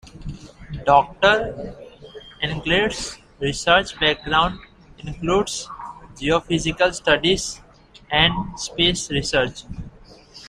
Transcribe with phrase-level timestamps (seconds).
[0.83, 1.75] Doctor
[2.41, 4.59] Englert's research background
[4.97, 5.67] includes
[6.15, 7.61] geophysical studies
[8.09, 9.61] and space research.